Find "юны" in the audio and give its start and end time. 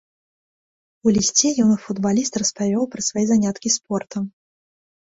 1.65-1.75